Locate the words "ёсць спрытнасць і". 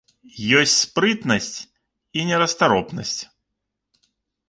0.59-2.27